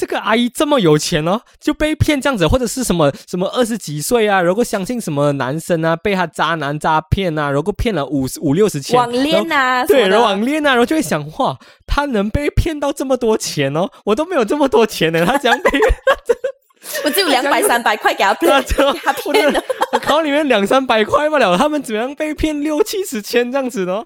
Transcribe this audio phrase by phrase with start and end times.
[0.00, 15.70] 这个阿姨这么有钱哦，就被骗这样子，或者是什么什么二十几岁啊，如果相信什么男生啊，被他渣男诈骗啊，如果骗了五五六十千网恋啊，对，然后网恋啊，然后就会想，哇，他能被骗到这么多钱哦，我都没有这么多钱呢，他怎样被？
[17.04, 19.62] 我只有两百三百块给他骗， 给他骗的，
[20.00, 24.02] 考里面两三百块不了，他们怎么样被骗六七十千这样子呢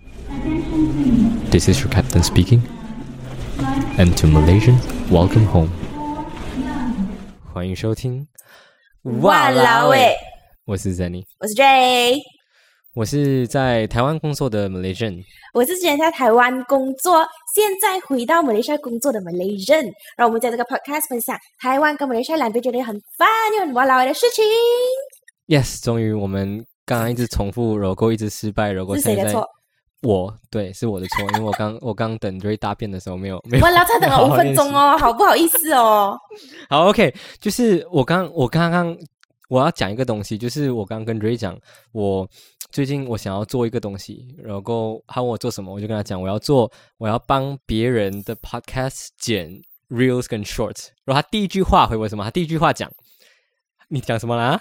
[1.53, 2.63] ？This is your captain speaking,
[3.97, 5.69] and to Malaysians, welcome home.
[7.55, 8.27] 欢迎收听。
[9.23, 10.12] 哇啦喂，
[10.65, 12.20] 我是 Zenny，我是 J，
[12.96, 17.24] 我是在台湾工作的 Malaysian，我是之前在台湾工作，
[17.55, 19.88] 现在回到马来西亚工作的 Malaysian。
[20.16, 24.45] 让我们在这个 podcast 分享台湾跟马来西亚两边觉得很烦又很哇啦喂的事情。
[25.46, 29.48] Yes，终于我们刚刚一直重复揉够，一直失败，揉够现在是谁的错？
[30.05, 33.65] 我对是我的错，因为我刚我刚等 Ray 大便的时候没有没有。
[33.65, 36.17] 哇啦，才等了五分钟哦，好不好意思哦。
[36.69, 38.95] 好，OK，就是我刚我刚刚
[39.49, 41.59] 我要讲一个东西，就是我刚跟 Ray 讲，
[41.93, 42.29] 我
[42.71, 49.51] 最近我想要做一个东西，然后他问我做什么，我就跟他讲我要做，我要帮别人的 Podcast 剪
[49.89, 50.89] Reels 跟 Shorts。
[51.07, 52.24] 然后他第一句话回我什么？
[52.24, 52.91] 他第一句话讲，
[53.89, 54.61] 你讲什么啦？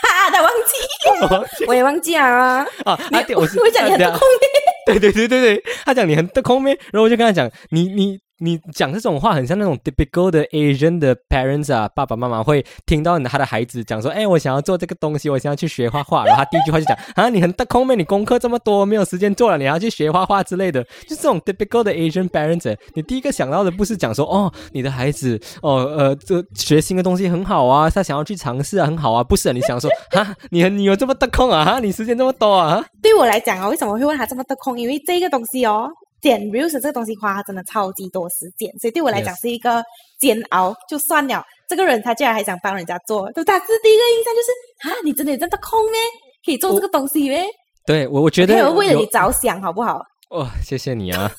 [0.00, 0.74] 哈， 他忘记，
[1.68, 2.66] 我也忘记了啊。
[2.84, 4.20] 啊，他我是我讲你很空
[4.86, 6.78] 对对对对对，他讲你很得空咩？
[6.92, 16.24] 然后我就跟他讲，你你你讲这种话，很像那种 typical 的 Asian 的 parents 啊，爸爸妈妈会听到他的孩子讲说，哎，我想要做这个东西，我想要去学画画。
[16.24, 17.96] 然后他第一句话就讲，啊，你很得空咩？
[17.96, 29.52] 你功课这么多，没有时间做了，你要去学画画之类的，就这种 typical 的 Asian parents，你第一个想到的不是讲说，哦，你的孩子，哦呃，这学新的东西很好啊，他想要去尝试啊，很好啊，不是？
[29.52, 31.64] 你想说，哈，你你有这么得空啊？
[31.64, 32.84] 哈，你时间这么多啊？
[33.00, 34.78] 对我来讲啊，为什么会问他这么得空？
[34.78, 35.88] 因为这个东西哦，
[36.24, 39.84] 剪 reels 这个东西花真的超级多时间，所以对我来讲是一个
[40.18, 40.74] 煎熬。
[40.88, 46.00] 就算了，这个人他竟然还想帮人家做，就他是第一个印象就是啊，你真的有这么空咩？
[46.42, 47.44] 可以做这个东西咩？
[47.84, 50.00] 对我，我觉得为了你着想，好不好？
[50.30, 51.30] 哦，谢谢你啊。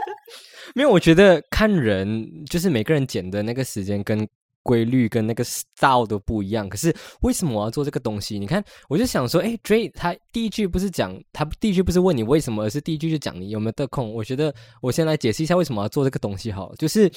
[0.74, 4.26] 没有，我觉得看人就是每个人剪的那个时间跟
[4.66, 6.68] 规律跟那个 style 都不一样。
[6.68, 8.36] 可是为什么我要做这个东西？
[8.36, 14.12] 你看，我就想说，哎，Dray 他第一句不是讲他第一句不是问你为什么，而是第一句就讲你有没有得空。
[14.12, 17.08] 我觉得我先来解释一下为什么要做这个东西好了，就是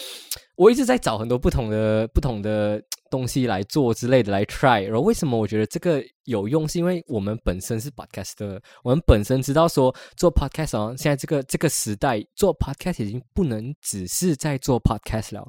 [0.56, 4.84] 我一直在找很多不同的不同的东西来做之类的来 try。
[4.84, 6.68] 然后为什么我觉得这个有用？
[6.70, 15.48] 是因为我们本身是 podcast 的，我们本身知道说做 podcast 哦，现在这个这个时代做 podcast 已经不能只是在做 podcast 了。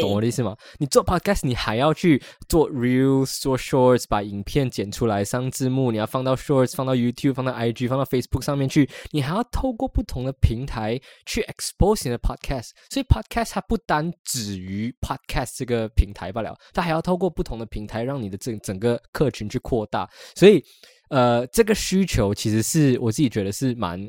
[0.00, 0.56] 懂我的意思吗？
[0.78, 12.70] 你做 podcast，你还要去做 reels、做 shorts，把影片剪出来上字幕，你要放到 shorts、放到 YouTube、放到 IG、放到 Facebook 上面去，你还要透过不同的平台去 expose 你的 podcast。
[12.90, 20.08] 所以 podcast 它不单止于 podcast 这个平台罢了，它还要透过不同的平台，让你的整整个客群去扩大。
[20.34, 20.62] 所以，
[21.10, 24.00] 呃，这个需求其实是我自己觉得是蛮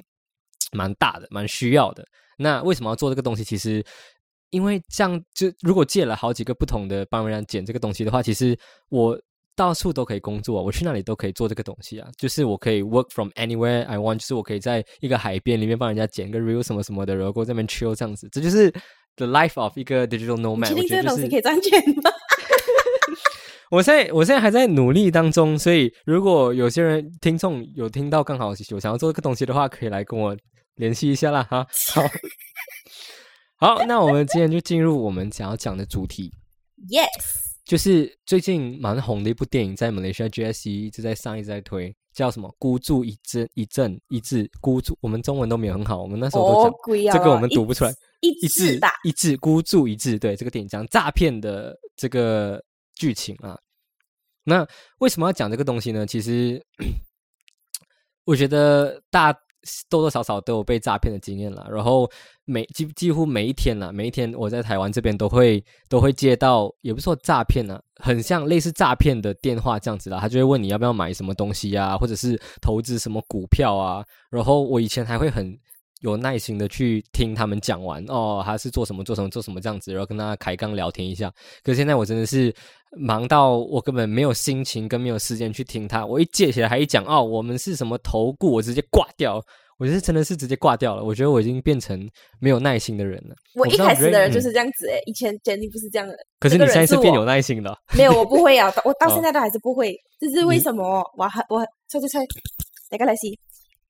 [0.71, 2.05] 蛮大的，蛮需要的。
[2.37, 3.43] 那为什么要做这个东西？
[3.43, 3.83] 其实
[4.53, 8.57] 因为这样，就如果借了好几个不同的帮人家剪这个东西的话，其实
[8.89, 9.19] 我
[9.55, 12.07] 到处都可以工作，我去哪里都可以做这个东西啊。
[12.17, 18.29] 就是我可以 work from anywhere I want，就是我可以在一个海边里面帮人家剪个 reel 什么什么的，然后在那边 chill 这样子。
[18.31, 18.71] 这就是
[19.15, 20.67] the life of 一个 digital nomad。
[20.69, 22.11] 确定这个东西可以赚钱吗？
[23.71, 30.37] 我现在我现在还在努力当中，所以如果有些人听众有听到刚好有想要做这个东西的话，可以来跟我
[30.75, 31.65] 联系一下啦哈。
[31.91, 32.03] 好，
[33.63, 36.29] 好，那我们今天就进入我们想要讲的主题
[36.89, 37.07] ，Yes，
[37.63, 47.93] 就是最近蛮红的一部电影，在马来西亚 GSE 一直在上，一直在推，叫什么“孤注一掷一阵一掷”，孤注我们中文都没有很好，我们那时候都讲、这个我们读不出来。
[48.19, 52.61] 一一致致的，一掷孤注一掷，对这个电影讲诈骗的这个
[52.95, 53.57] 剧情啊。
[54.43, 54.67] 那
[54.99, 56.05] 为什么要讲这个东西呢？
[56.05, 56.61] 其实
[58.25, 59.39] 我觉得大家
[59.89, 61.67] 多多少少都有被诈骗的经验了。
[61.71, 62.09] 然后
[62.45, 70.19] 每几几乎每一天啦，每一天我在台湾这边都会都会接到，也不是说诈骗啊，很像类似诈骗的电话这样子啦。
[70.19, 74.03] 他就会问你要不要买什么东西啊，或者是投资什么股票啊。
[74.29, 75.57] 然后我以前还会很
[76.03, 81.29] 有耐心的去听他们讲完哦，他是做什么做什么做什么这样子，然后跟他开刚聊天一下。
[81.63, 82.53] 可是现在我真的是
[82.97, 86.05] 忙到我根本没有心情跟没有时间去听他。
[86.05, 89.43] 我一借起来还一讲哦，我们是什么投顾，我直接挂掉。
[89.79, 91.03] 我觉得真的是直接挂掉了。
[91.03, 92.07] 我觉得我已经变成
[92.39, 93.35] 没有耐心的人了。
[93.55, 96.15] 我一开始的人就是这样子诶，以前 Jenny 不是这样的。
[96.39, 97.75] 可是你现在是变有耐心了。
[97.97, 99.93] 没有，我不会啊，我到 哦现在都还是不会。
[100.19, 101.03] 这是为什么？
[101.17, 102.19] 我还我猜猜猜，
[102.91, 103.37] 哪个来西？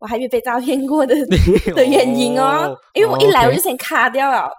[0.03, 1.15] 我还没被诈骗过的
[1.73, 4.49] 的原因哦，因为我一来我就先卡掉了。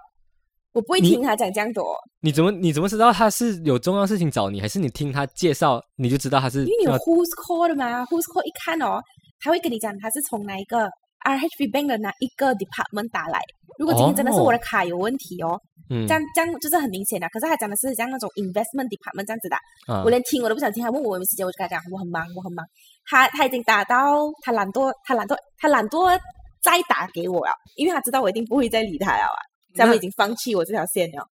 [0.73, 8.99] 我不会听他讲这样多，你怎么你怎么知道他是有重要事情找你，还是你听他介绍你就知道他是因为你有 Who's Call 的嘛，Who's Call 一看哦，
[9.39, 10.89] 他会跟你讲他是从哪一个
[11.25, 13.39] RHB Bank 的哪一个 department 打来。
[13.77, 17.27] 如果今天真的是我的卡有问题哦，嗯这样这样就是很明显的。
[17.29, 19.57] 可是他讲的是像那种 investment department 这样子的，
[19.91, 20.81] 啊我连听我都不想听。
[20.83, 22.65] 他问我有没有时间，我就跟他讲我很忙，我很忙。
[23.09, 26.17] 他他已经打到他懒惰，他懒惰，他懒惰
[26.63, 29.37] 再打给我了，因为他知道我一定不会再理他了啊，
[29.75, 31.27] 他们已经放弃我这条线了。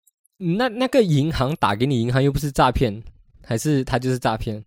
[0.56, 3.02] 那那个银行打给你，银行又不是诈骗，
[3.44, 4.64] 还是他就是诈骗？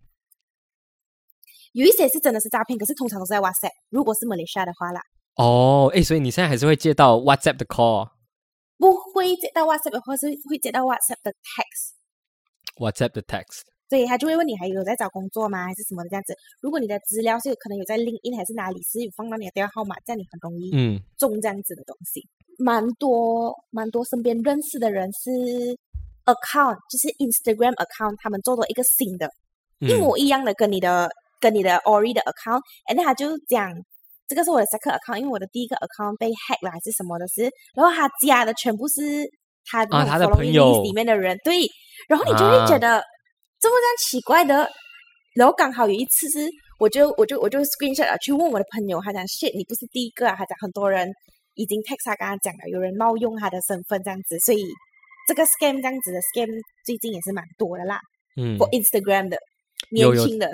[1.72, 3.72] 有一些是真的是诈骗，可是通常都是在 WhatsApp。
[3.90, 5.00] 如果是马来西亚的话啦，
[5.36, 8.10] 哦，哎，所以你现在还是会接到 WhatsApp 的 call。
[8.76, 11.94] 不会接到 WhatsApp 的话，是会接到 WhatsApp 的 text。
[12.76, 16.34] WhatsApp 的 text，所以他就会问你还有在找工作吗，还是什么的这样子。
[16.60, 22.26] 如果你的资料是有可能有在 LinkedIn 还是哪里是有放到你的电话号码，这样你很容易嗯，中这样子的东西。
[22.58, 25.30] 蛮多蛮多身边认识的人是
[26.26, 29.30] account，就是 Instagram account，他们做了一个新的，
[29.78, 31.08] 一嗯模一样的跟你的
[31.40, 33.72] 跟你的 Ori 的 account，and then 他就讲
[34.26, 39.02] 这个是我的 second account，因为我的第一个 account 被 hack 了还是什么的事，然后他加的全部是
[39.66, 40.82] 他那种啊他的朋友。
[40.82, 41.66] 里面的人，对，
[42.08, 42.78] 然后你就会觉啊。
[42.78, 43.04] 得、
[43.60, 44.68] 这么这样奇怪的，
[45.34, 46.48] 然后刚好有一次是
[46.78, 51.08] 我就我就我就 screenshot 了去问我的朋友，他讲 shit 你不是第一个啊，他讲很多人
[51.54, 54.64] 已经 text 他跟他讲了，有人冒用他的身份这样子，所以
[55.26, 56.48] 这个 scam 这样子的 scam
[56.84, 57.98] 最近也是蛮多的啦。
[58.36, 59.38] 嗯，for Instagram 的
[59.90, 60.50] 年轻的，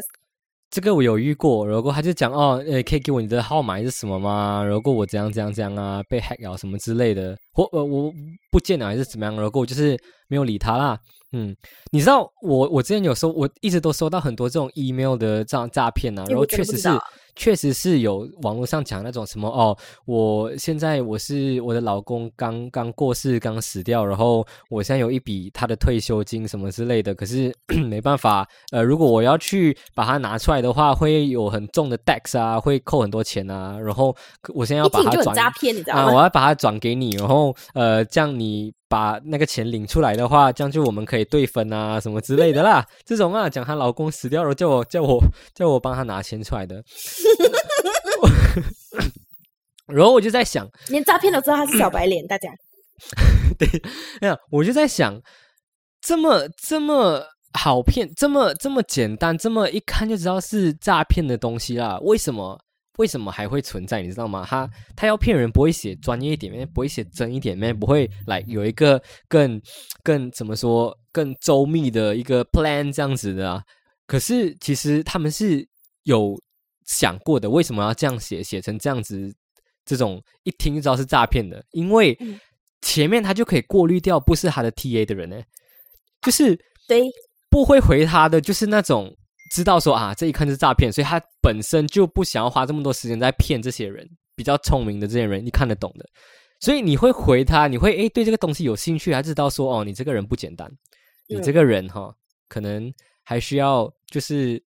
[0.70, 4.62] 这个我有遇过，然后他就讲哦，呃，可以给我你的号码还是什么吗？
[4.62, 8.12] 然后我怎样怎样怎样啊，被 hack 了什么之类的，或呃我
[8.52, 9.34] 不见了还是怎么样？
[9.34, 10.98] 然后我就是没有理他啦。
[11.32, 11.54] 嗯，
[11.90, 16.88] 你知道我我之前有收，我一直都收到很多这种 email 的这样诈骗啊，然后确实是
[17.40, 27.50] 确实是有网络上讲那种什么哦，我现在我是我的老公刚刚过世刚死掉，然后我现在有一笔他的退休金什么之类的，可是
[27.88, 34.14] 没办法，呃，如果我要去把它拿出来的话，会有很重的 tax 啊，会扣很多钱啊，然后
[34.52, 36.20] 我现在要把它转诈骗，你知道啊，我？
[36.20, 42.84] 要把它转给你，然后呃，这样你把那个钱领出来的话，这样就我们可以对分啊，什么之类的啦。
[43.06, 45.22] 这种啊，讲她老公死掉了，叫我叫我
[45.54, 46.82] 叫我帮她拿钱出来的。
[49.86, 52.50] 然后我就在想，连诈骗都知道他是小白脸，大家
[53.56, 53.68] 对
[54.20, 55.20] 哎呀，我就在想，
[56.00, 57.22] 这么这么
[57.52, 62.60] 好骗，这么这么简单，这么一看就知道是诈骗的东西啦，为什么？
[63.00, 64.02] 为什么还会存在？
[64.02, 64.46] 你知道吗？
[64.46, 66.68] 他他要骗人，不会写专业一点？
[66.68, 67.58] 不会写真一点？
[67.78, 69.58] 不会来有一个更
[70.02, 73.64] 更怎么说更周密的一个 plan 这样子的啊？
[74.06, 75.66] 可是其实他们是
[76.02, 76.38] 有
[76.84, 79.34] 想过的，为什么要这样写，写成这样子？
[79.86, 82.16] 这种一听就知道是诈骗的，因为
[82.82, 85.40] 前面他就可以过滤掉不是他的 TA 的人呢，
[86.20, 86.54] 就是
[86.86, 87.10] 对
[87.50, 89.16] 不会回他的，就是那种
[89.50, 96.06] 知道说啊，这一看是诈骗，所以他本身就不想要花这么多时间在骗这些人，比较聪明的这些人，你看得懂的，
[96.60, 100.70] 所以你会回他，你会诶对这个东西有兴趣，还知道说哦，你这个人不简单，
[101.28, 102.14] 你嗯这个人哈、
[102.48, 102.92] 可能
[103.22, 104.62] 还需要就是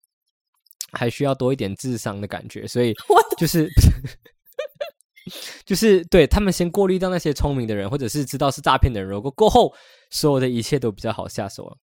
[0.93, 3.69] 还需要多一点智商的感觉，所以 我就是。
[5.65, 9.73] 就是对他们先过滤掉那些聪明的人，或者是知道是诈骗的人，如果过后
[10.11, 11.77] 所有的一切都比较好下手了。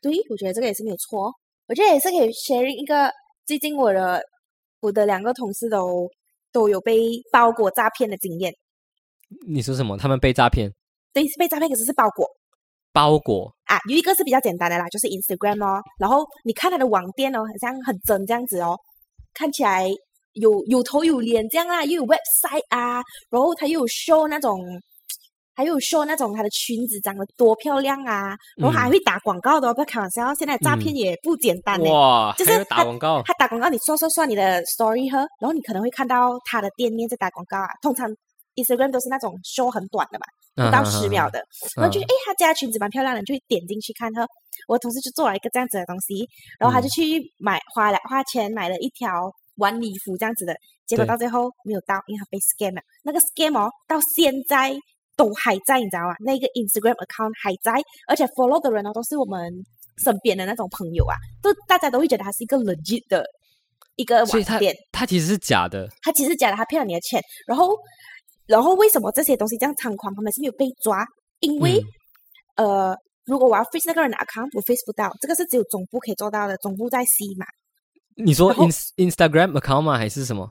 [0.00, 1.30] 对，我觉得这个也是没有错。
[1.66, 3.12] 我觉得也是可以 sharing 一个，
[3.46, 4.22] 最近我的
[4.80, 6.08] 我的两个同事都
[6.50, 6.98] 都有被
[7.30, 8.52] 包裹诈骗的经验。
[9.46, 9.96] 你说什么？
[9.96, 10.72] 他们被诈骗？
[11.12, 12.26] 对，是被诈骗，可是是包裹
[12.92, 13.78] 包裹啊。
[13.88, 15.82] 有一个是比较简单的啦，就是 Instagram 哦。
[15.98, 18.76] 然后你看他的网店哦，好像很真这样子哦，
[19.34, 19.86] 看起来
[20.32, 24.58] 有有头有脸这样啦，又有 website 啊，然后他又有 show 那种。
[25.60, 31.90] 还有 show 那种她的裙子长得多漂亮啊，然后还会打广告的哦，不要开玩笑，现在诈骗也不简单呢。
[31.90, 37.68] 哇，就是打广告，他打广告，你刷刷刷你的 story 和，然后你可能会看到他的店面在打广告啊。
[37.82, 38.08] 通常
[38.54, 41.44] Instagram 都是那种 show 很短的嘛，不到十秒的，
[41.76, 44.26] 然后就嗯诶，他家裙子蛮漂亮的，你就会点进去看呵。
[44.66, 46.26] 我同事就做了一个这样子的东西，
[46.58, 50.54] 然后他就嗯去买花了花钱买了一条晚礼服这样子的，
[50.86, 52.80] 结果到最后没有到，因为他被 scam 了。
[53.04, 54.72] 那个 scam 哦，到现在
[55.20, 56.14] 都还在，你知道吗？
[56.20, 57.72] 那个 Instagram account 还在，
[58.08, 59.52] 而且 follow 的人呢都是我们
[60.02, 63.22] 身边的那种朋友啊，都大家都会觉得他是一个 legit 的
[63.96, 64.74] 一个所以他网店。
[64.90, 67.76] 他其实是假的，他其实假的，他骗了你的钱，然后，
[68.46, 71.04] 然后为什么这些东西这样猖狂，他们是没有被抓？
[71.40, 71.78] 因为、
[72.56, 72.96] 嗯呃，
[73.26, 77.44] 如果我要 freeze 那个人的 account，我 freeze 不到，这个是只有总部可以做到的，总部在 C 嘛。
[78.16, 79.98] 你说 ins Instagram account 吗？
[79.98, 80.48] 还是什么？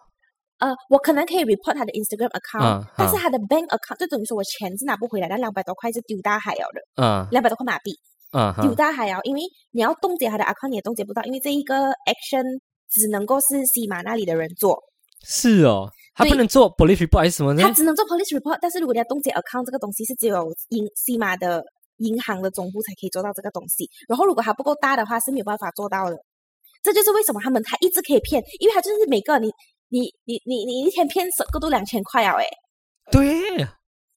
[0.59, 7.91] 呃，我可能可以 report 他的 Instagram account，、啊但是啊他的 bank account 就等于说我钱是拿不回来，那两百多块是丢大海了的，嗯两百多块马币
[8.31, 11.75] 嗯丢大海了，因为你要冻结他的 account 你也冻结不到，因为这一个
[12.05, 12.43] action
[12.89, 14.77] 只能够是西马那里的人做，
[15.23, 17.71] 是哦，他不能做 police report 还是什么呢他？
[17.71, 21.63] 只能做 police report，但是如果你要冻结 account 这个东西是只有银西马的
[21.97, 23.89] 银行的总部才可以做到这个东西。
[24.09, 26.17] 然后如果它不够大的话是没有办法做到的。
[26.81, 29.51] 这就是为什么他们他一直可以骗，因为他就是每个你
[29.89, 32.45] 你你你你一天骗十个都两千块啊，哎，
[33.11, 33.67] 对，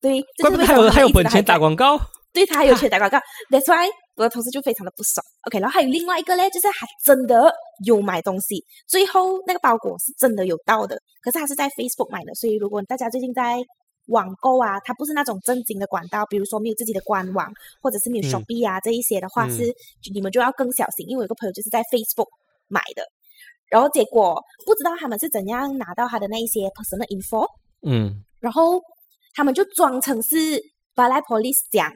[0.01, 1.99] 对，这怪不得还有还有本钱打广告。
[2.33, 3.19] 对他还有钱 打广告
[3.51, 5.23] ，That's why 我的同事就非常的不爽。
[5.49, 7.53] OK，然后还有另外一个嘞，就是他真的
[7.85, 13.59] 有买东西，最后那个包裹是真的有到的，可是他是在 Facebook 买的，所以如果大家最近在
[14.07, 17.53] 网购啊，它不是那种正经的管道，比如说没有自己的官网，
[17.83, 19.67] 或者是没有嗯 Shopee 啊、这一些的话，嗯是
[20.01, 22.29] 就你们就要更小心，因为我有个朋友就是在 Facebook
[22.69, 23.05] 买的，
[23.73, 27.47] 然后结果不知道他们是怎样拿到他的那一些 personal info，
[27.87, 28.79] 嗯然后
[29.35, 30.61] 他们就装成是
[30.95, 31.91] 巴莱 police 讲，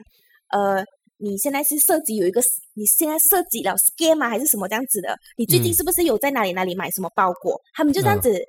[0.49, 0.83] 呃，
[1.19, 2.41] 你现在是涉及有一个，
[2.73, 5.15] 你现在涉及了 scam 啊，还是什么这样子的？
[5.37, 7.61] 你最近嗯是不是有在哪里哪里买什么包裹？
[7.75, 8.41] 他们就这样嗯子。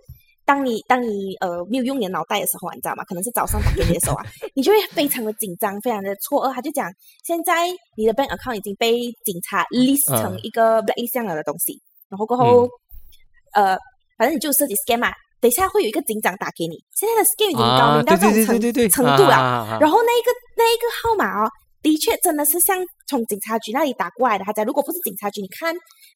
[0.46, 3.04] 当你当你呃没有用你的脑袋的时候啊，你知道吗？
[3.04, 4.24] 可能是早上打给你的时候啊，
[4.56, 6.50] 你就会非常的紧张，非常的错愕。
[6.54, 6.90] 他就讲，
[7.26, 7.68] 现在
[7.98, 8.92] 你的 bank account 已经被
[9.26, 12.66] 警察 list 成嗯一个 blacklist 这样的东西，然后过后，
[13.58, 13.76] 呃，
[14.16, 15.10] 反正你就设计 scam 嘛。
[15.40, 19.34] 等一下会有一个警长打给你，现在的 scam 已经高啊，明到这种程度了。
[19.34, 21.50] 啊然后那一个那一个号码哦，
[21.80, 24.44] 的确真的是像从警察局那里打过来的。
[24.44, 25.72] 他讲，如果不是警察局，你看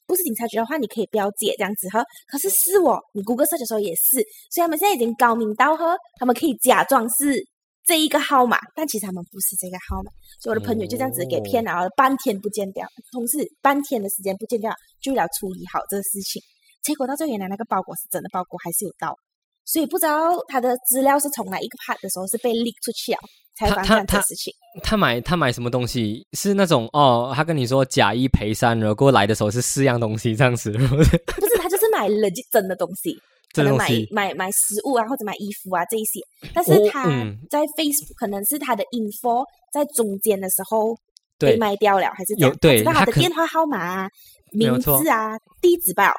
[0.06, 2.04] 不是警察局的话，你可以标解这样子呵。
[2.26, 4.18] 可是是我，你谷歌 search 的时候也是，
[4.50, 7.38] 所以他们现在已经高明到呵，他们可以假装是
[7.86, 10.10] 这一个号码，但其实他们不是这个号码。
[10.42, 16.42] 所以我的朋友就这样子给骗了，然后半天不见掉，同事半天的时间不见掉，就要处理好这个事情。
[16.82, 19.16] 结果到最后，原来那个包裹是真的包裹，还是有到。
[19.64, 23.20] 所以不知道他的资料是从哪一个 part 的时候是被 leak 出去啊，
[23.54, 24.52] 才他发生这事情。
[24.82, 31.16] 他买他买什么东西是那种哦，他跟你说假一赔三，然后过来的时候是四样东西这样子，不是，
[31.58, 33.16] 他就是买 legit 真的东西，
[33.54, 36.18] 可能买买买食物啊，或者买衣服啊这一些。
[36.52, 40.92] 但是哦他嗯在 Facebook 可能是他的 info 在中间的时候
[41.38, 42.50] 被对卖掉了，还是这样？
[42.50, 44.08] 有对知道他的电话号码啊、
[44.50, 46.12] 名字啊、地址吧，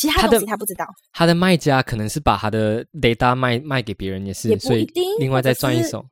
[0.00, 0.86] 其他他的东西他不知道。
[1.12, 4.86] 他的卖家可能是把他的 data 卖卖给别人也是，所以
[5.18, 6.02] 另外再赚一手。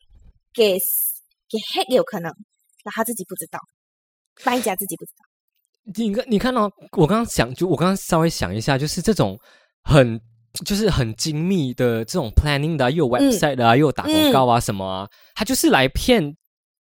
[0.53, 0.73] 给
[1.49, 2.31] 给 hack 也有可能，
[2.85, 3.59] 那他自己不知道，
[4.45, 5.25] 卖家自己不知道。
[6.05, 9.39] 你看，你看到、我刚刚想，就我刚刚稍微想一下，就是这种
[9.85, 10.21] 很
[10.67, 16.37] 就是很精密的这种 planning 的啊、又有嗯 website 的啊，又有打广告啊什么啊，他就是来骗。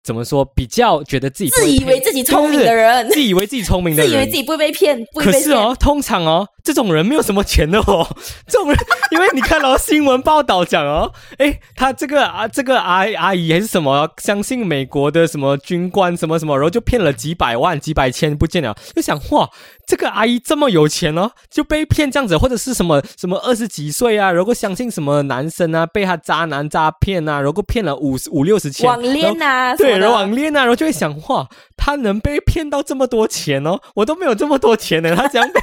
[0.04, 0.44] 怎么说？
[0.54, 5.34] 比较觉得自己不自以为自己聪明的人，自以为自己聪明的人，自以为自己不会被骗，不会被骗。
[5.34, 8.08] 可是哦，通常哦，这种人没有什么钱的哦。
[8.48, 8.78] 这种人，
[9.12, 19.50] 因为你看到、新闻报道讲哦，诶，他这个啊，这个阿阿姨还是什么，相信美国的什么军官什么什么，然后就骗了几百万、几百千不见了，就想哇，
[19.86, 35.60] 这个阿姨这么有钱哦，就被骗这样子，或者是什么什么二十几岁啊，然后相信什么男生啊，被他渣男诈骗啊，然后骗了五十五六十千，网恋啊，对，网恋啊，然后就会想，哇，他能被骗到这么多钱哦，我都没有这么多钱呢，他怎样被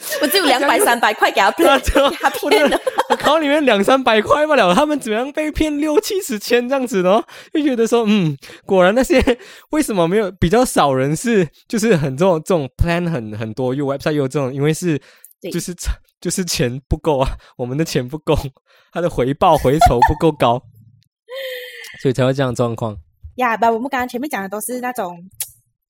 [0.22, 2.80] 我只有两百三百块给他他骗， 他骗了。
[3.18, 7.22] 考里面两三百块不了，他们怎么样被骗六七十千这样子呢？
[7.52, 9.22] 就觉得说，嗯，果然那些
[9.70, 15.00] 为什么没有比较少人是就是很这种这种 plan 很很多，又 website 又这种，因为是
[15.52, 15.74] 就是
[16.20, 18.34] 就是钱不够啊，我们的钱不够，
[18.92, 20.62] 他的回报回酬不够高，
[22.02, 22.96] 所以才会这样状况。
[23.36, 25.16] 呀，把我们刚刚前面讲的都是那种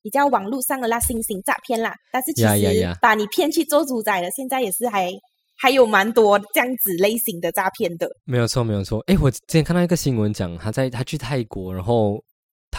[0.02, 1.94] 比较网络上的啦，新型诈骗啦。
[2.12, 5.10] 但是其实把你骗去做主宰的，现在也是还
[5.58, 8.08] 还有蛮多这样子类型的诈骗的。
[8.24, 9.00] 没有错，没有错。
[9.06, 12.22] 哎，我之前看到一个新闻讲，他在他去泰国，然后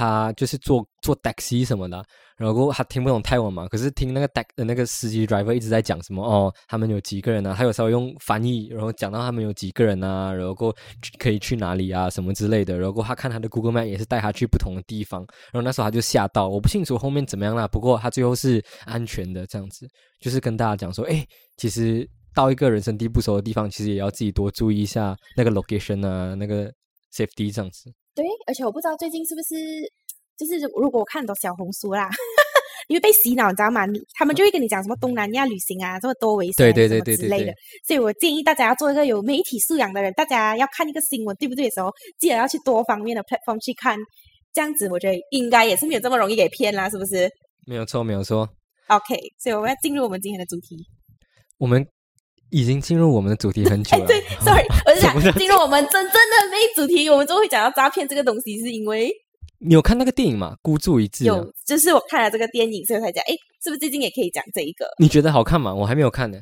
[0.01, 2.03] 他就是坐坐 taxi 什么的，
[2.35, 10.75] 然后他听不懂泰文嘛，可是听那个 tax 的那个司机 driver 一直在讲什么哦，他们有几个人啊，他有时候用翻译，然后讲到他们有几个人啊，然后过
[11.19, 15.21] 可以去哪里啊，什么之类的，然后他看他的 Google Map 也是带他去不同的地方，
[15.53, 19.87] 然后那时候他就吓到，我不清楚后面怎么样啦，不过他最后是安全的，这样子，
[20.19, 21.23] 就是跟大家讲说，诶，
[21.57, 22.09] 其实。
[22.33, 26.71] 到一个人生地不熟的地方，其实也要自己多注意一下那个 location 啊，那个
[27.13, 27.91] safety 这样子。
[28.13, 29.55] 对，而且我不知道最近是不是，
[30.37, 32.09] 就是如果我看很多小红书啦，
[32.89, 33.85] 因为被洗脑，你知道吗？
[34.13, 37.53] 他们就会跟你讲什么东南亚旅行啊，这么多危险，对对对对对对之类的。
[37.87, 41.89] 所以我建议大家要做一个有媒体素养的人，大家要看一个新闻对不对的时候，
[42.19, 43.97] 记得要去多方面的 platform 去看，
[44.53, 47.29] 这样子我觉得应该也是没有这么容易给骗啦，是不是
[47.65, 48.49] 没有错，没有错。
[48.87, 50.75] ？OK，所以我们要进入我们今天的主题。
[51.57, 51.85] 我们
[52.51, 54.05] 已经进入我们的主题很久了。
[54.05, 59.11] 对， sorry，我是想 进入我们真正的那一主题，我们就会讲到诈骗这个东西，是因为
[59.59, 60.55] 你有看那个电影吗？
[60.61, 61.35] 孤注一掷啊。
[61.35, 64.85] 有，就是我看了这个电影，所以才讲，哎，是不是最近也可以讲这一个？
[64.99, 65.73] 你觉得好看吗？
[65.73, 66.37] 我还没有看呢。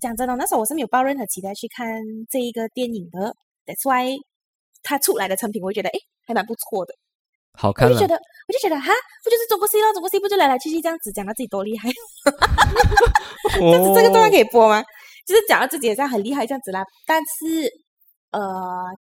[0.00, 1.88] 讲真的，那时候我是没有抱任何期待去看
[2.30, 4.14] 这一个电影的，That's why
[4.82, 6.92] 它出来的成品，我会觉得哎还蛮不错的。
[7.58, 8.14] 好看了我就觉。
[8.14, 8.92] 得，我就觉得哈，
[9.24, 9.90] 不就是中国戏咯？
[9.94, 11.88] 中国戏不就来来去去这样子讲到自己多厉害？
[13.56, 14.84] 这哦这个段可以播吗？
[15.26, 16.84] 就是讲到自己好像很厉害这样子啦。
[17.04, 17.68] 但是
[18.30, 18.40] 呃，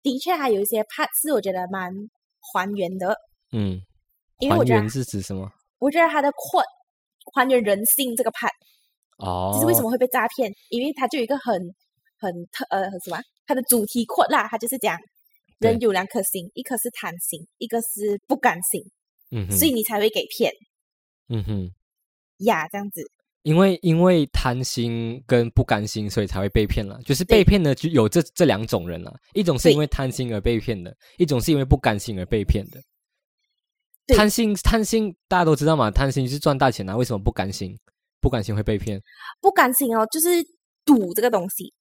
[0.02, 1.92] 的确还有一些 part 是我觉得蛮
[2.40, 3.16] 还原的，
[3.52, 3.80] 嗯，
[4.40, 5.52] 因为我觉得还原是指什么？
[5.80, 6.64] 我觉得他的 quote
[7.34, 8.52] 还原人性这个 part，
[9.18, 11.54] 哦，就是为什么会被诈骗，因为他就有一个很
[12.20, 14.98] 很特呃什么他，的主题 quote 啦，他就是讲
[15.60, 18.84] 人有两颗心，一颗是贪心，一个是不甘心，
[19.32, 20.52] 嗯，所以你才会给骗。
[21.30, 21.72] 嗯哼，
[22.46, 23.02] 呀，这样子。
[23.44, 27.00] 因为因为贪心跟不甘心，所以才会被骗了。
[27.06, 32.82] 就是被骗的就有这这两种人了，一种是因为贪心而被骗的，一种是因为不甘心而被骗的。
[34.06, 37.78] 对贪心贪心大家都知道嘛，贪心是赚大钱啊，为什么不甘心？
[38.20, 39.02] 不甘心会被骗，
[39.42, 40.42] 不甘心哦，就是
[40.86, 41.74] 赌这个东西，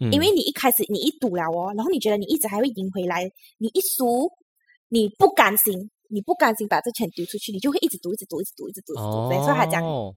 [0.00, 3.22] 嗯，因为你一开始你一赌了哦，然后你觉得你一直还会赢回来，
[3.58, 4.28] 你一输，
[4.88, 9.28] 你不甘心，你不甘心把这钱丢出去，你就会一直赌，一直赌，一直赌，一直赌，一直赌。
[9.30, 10.12] 所以说他讲哦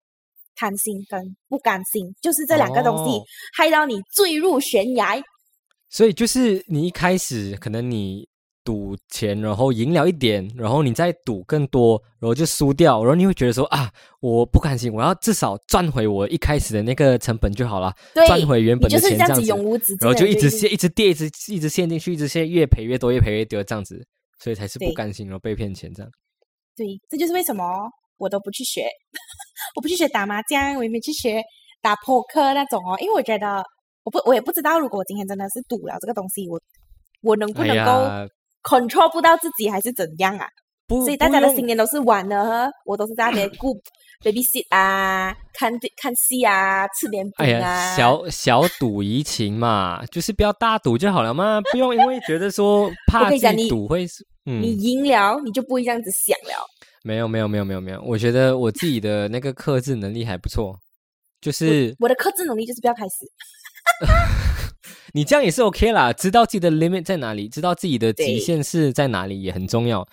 [0.58, 3.24] 贪心跟不甘心，就是这两个东西哦
[3.56, 5.22] 害到你坠入悬崖。
[5.90, 8.28] 所以就是你一开始可能你
[8.66, 17.94] 赌钱，然后赢了一点，然后你再赌更多，然后就输掉，然后你会觉得说啊，我不甘心，我要至少赚回我一开始的那个成本就好了，
[18.28, 24.06] 赚回原本的钱这样子，永无止境，然后就一直陷，一直跌，一直一直陷进去，一直陷，越赔越多，越赔越多这样子，
[24.44, 26.12] 所以才是不甘心，然后被骗钱这样。
[26.76, 27.64] 对，这就是为什么
[28.18, 28.88] 我都不去学，
[29.76, 31.42] 我不去学打麻将，我也没去学
[31.82, 33.64] 打扑克那种哦，因为我觉得
[34.04, 36.60] 我不，我也不知道，如果我今天真的是赌了这个东西，我
[37.22, 37.92] 我能不哎能够
[38.64, 40.48] ，control 不到自己，还是怎样啊？
[40.88, 43.74] 不，所以大家的不用新年都是玩的，我都是在那边 顾
[44.24, 45.72] baby sit 啊，看
[46.02, 56.66] 看戏啊，吃点哎饼啊，呀，小小赌怡情嘛，就是不要大赌就好了嘛，不用因为觉得说 怕自己跟你赌会是，嗯，你赢了，你就不会这样子想了。
[57.08, 60.78] 没有没有没有没有没有，我觉得我自己的那个克制能力还不错，
[61.40, 63.26] 就是我的克制能力就是不要开始，
[65.14, 70.06] 你这样也是 OK 啦，知道自己的 limit 在哪里，知道自己的极限是在哪里也很重要。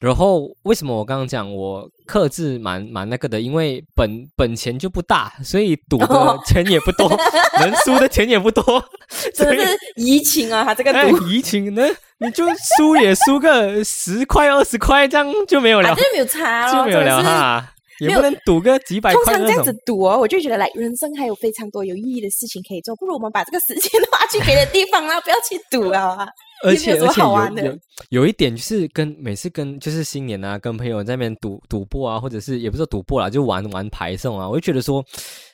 [0.00, 3.38] 然后为什么我刚刚讲我克制蛮蛮那个的？
[3.38, 7.08] 因为本本钱就不大，所以赌的哦钱也不多，
[7.60, 8.82] 能输的钱也不多，
[9.36, 10.64] 真的是移情啊！
[10.64, 11.86] 他这个哎赌，怡情呢，
[12.18, 12.46] 你就
[12.78, 17.28] 输也输个十块二十块，这样就没有了就没有差了，就没有了真的是。
[17.28, 19.82] 哈，也不能赌个几百通块那种常这样子。
[19.84, 26.26] 赌哦，我就觉得来人生还有非常多有意义的事情可以做，不如我们把这个时间花去别的地方啦，不要去赌啊！
[26.62, 27.78] 而且而且好玩的有有
[28.10, 35.04] 有一点就是跟每次跟就是新年啊，跟朋友在那边赌赌博啊，或者是也不是说赌博啦，就玩玩牌送啊，我就觉得说，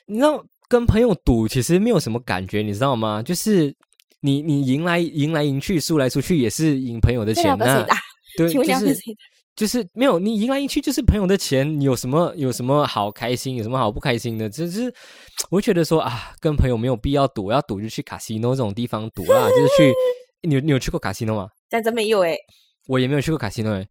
[0.05, 3.23] 你知道跟朋友赌其实没有什么感觉，你知道吗？
[3.23, 3.73] 就是
[4.19, 7.97] 你你赢来赢来赢去，输来输去也是赢朋友的钱呐、跟谁打？
[8.37, 8.95] 对，就是？
[9.57, 14.47] 就是没有你赢来赢去就是朋友的钱，你有什么有什么好开心，有什么好不开心的？
[14.49, 14.93] 只是
[15.49, 19.93] 我觉得说啊，跟朋友没有必要赌，要赌就去卡西诺这种地方赌啦， 就是去。
[20.43, 21.49] 你有你有去过卡西诺吗？
[21.67, 22.37] 但真没有诶，
[22.87, 23.85] 我也没有去过卡西诺诶，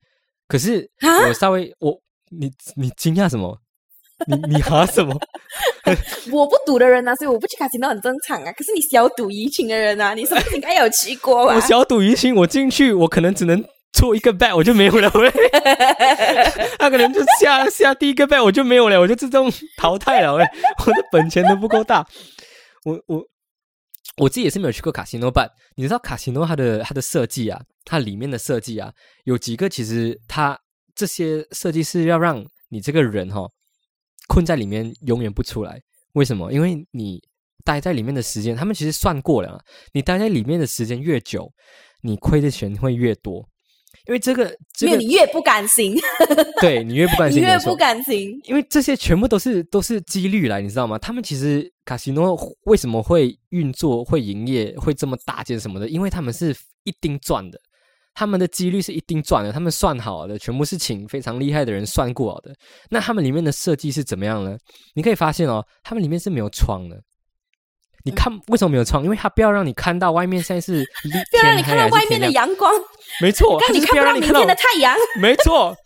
[0.47, 1.93] 可是啊我稍微我
[2.31, 3.59] 你你惊讶什么？
[4.29, 5.15] 你你哈什么？
[6.33, 8.53] 我不赌的人啊，所以我不去卡西诺很正常啊。
[8.53, 11.61] 可是你小赌怡情的人啊，你是不是应该有去过啊我？
[11.61, 13.63] 小赌怡情，我进去我可能只能
[13.97, 15.33] 做一个 bet，我就没有了喂。
[16.79, 20.45] 他可能就下下第一个 bet 我就没有了，我就自动淘汰了喂。
[20.85, 22.07] 我的本钱都不够大，
[22.85, 23.25] 我我
[24.19, 28.93] 我自己也是没有去过卡西诺，but 你知道卡西诺它的它的设计啊，它里面的设计啊，
[29.25, 30.59] 有几个其实它
[30.95, 33.49] 这些设计是要让你这个人哈、
[34.29, 35.81] 困在里面永远不出来。
[36.13, 36.53] 为什么？
[36.53, 37.21] 因为你
[37.65, 39.59] 待在里面的时间，他们其实算过了，
[39.93, 41.51] 你待在里面的时间越久，
[42.03, 43.47] 你亏的钱会越多。
[44.07, 45.97] 因为这个这没有，个你越不甘心，
[46.61, 48.39] 对你越不甘心，你越不甘心。
[48.45, 50.99] 因为这些全部都是都是几率来，你知道吗？
[50.99, 55.89] 他们其实卡西诺为什么会运作、会营业、会这么大件什么的？
[55.89, 57.59] 因为他们是一定赚的，
[58.15, 62.55] 他们的几率是一定赚的，他们算好的，全部是请非常厉害的人算过好的。
[62.91, 64.57] 那他们里面的设计是怎么样呢？
[64.95, 66.97] 你可以发现哦，他们里面是没有窗的。
[68.07, 69.03] 你看为什么没有窗？
[69.03, 70.87] 因为它不要让你看到外面现在是
[71.33, 72.73] 不要让你看到外面的阳光，
[73.21, 74.97] 没错，让你就是不要让你看看不到明天的太阳。
[75.21, 75.77] 没错，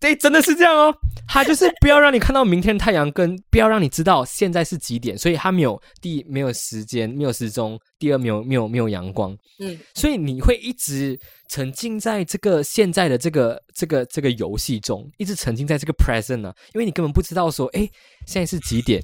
[0.00, 0.92] 对，真的是这样哦。
[1.28, 11.16] 他就是不要让你看到明天的太阳，跟不要让你知道现在是几点，所以他没有第一没有时间，没有时钟，第二没有没有没有阳光，嗯，所以你会一直
[11.48, 17.88] 沉浸在这个现在的这个这个这个游戏中，一直沉浸在这个 present 呢、因为你根本不知道说，哎，
[18.26, 19.02] 现在是几点，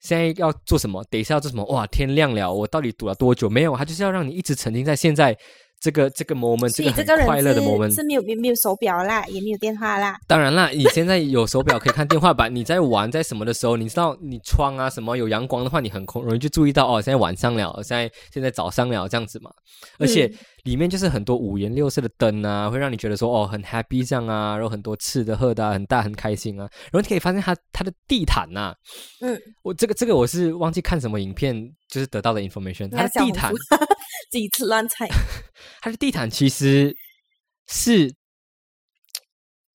[0.00, 3.48] 现在要做什么，等一下要做什么，哇，天亮了，我到底赌了多久？
[3.48, 5.36] 没有，他就是要让你一直沉浸在现在
[5.80, 7.94] 这个这个 moment，这个很快乐的 moment。
[7.94, 10.16] 是没有没有没有手表啦，也没有电话啦。
[10.26, 19.50] 当然啦，你现在有手表可以看电话版，你在玩在什么的时候，你知道你窗啊什么有阳光的话，你很空容易就注意到哦，现在晚上了，现在现在早上了这样子嘛。
[19.98, 26.68] 而且嗯里面就是很多五颜六色的灯啊，会让你觉得说哦很 happy 这样啊，然后很多吃的喝的、啊、很大很开心啊。
[26.86, 28.74] 然后你可以发现它它的地毯呐、
[29.20, 31.54] 嗯，我这个这个我是忘记看什么影片，
[31.86, 33.54] 就是得到的 information，它的地毯
[34.32, 35.08] 自己吃乱菜，
[35.80, 36.92] 它的地毯其实
[37.68, 38.12] 是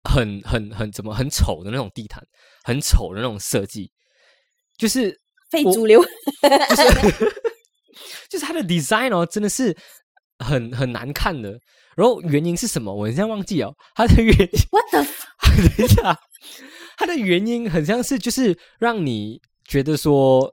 [0.03, 2.21] 很很很怎么很丑的那种地毯，
[2.63, 3.89] 很丑的那种设计，
[4.77, 5.17] 就是
[5.49, 6.03] 非主流。
[6.75, 7.41] 就是
[8.29, 9.75] 就是它的 design 哦，真的是
[10.41, 11.57] 很很难看的。
[11.95, 12.93] 然后原因是什么？
[12.93, 13.73] 我现在忘记哦。
[13.95, 15.27] 它的原因， What the？f-
[15.77, 16.19] 等一下，
[16.97, 20.51] 它的原因很像是就是让你觉得说。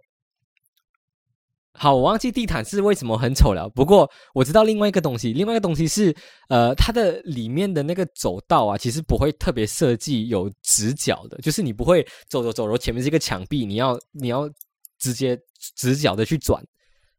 [1.81, 3.69] 好，我忘记地毯是为什么很丑了。
[3.69, 6.13] 不过我知道另外一个东西，另外一个东西是，
[6.49, 14.51] 呃，它的里面的那个走道啊，其实不会特别设计有直角的，就是你不会走走走，然后前面是一个墙壁，你要你要
[14.99, 15.39] 直接
[15.77, 16.61] 直角的去转。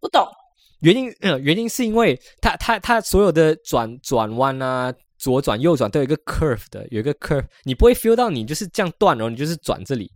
[0.02, 0.28] 不懂。
[0.82, 10.10] 原因，呃，原因是因为它它它所有的转转弯啊，左转右转都有一个 curve 的，有一个 curve，你不会 feel 到你就是这样断，然后你就是转这里。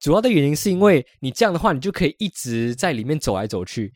[0.00, 3.92] 主要的原因是因为你这样的话，你就可以一直在里面走来走去，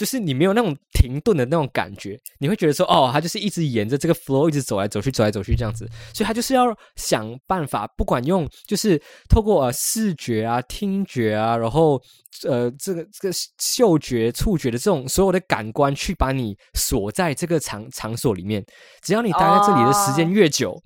[0.00, 12.00] 就是你没有那种停顿的那种感觉，你会觉得说，哦，他就是一直沿着这个 flow 一直走来走去，走来走去这样子，所以他就是要想办法，不管用就是透过呃视觉啊、听觉啊，然后
[12.48, 18.64] 呃这个这个嗅觉、触觉的这种所有的感官，去把你锁在这个场场所里面，
[19.02, 20.82] 只要你待在这里的时间哦越久，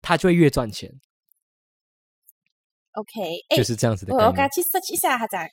[0.00, 0.90] 他就会越赚钱
[2.94, 4.14] ，OK，哎、就是这样子的。
[4.14, 5.46] 我我刚去 search 一下，他讲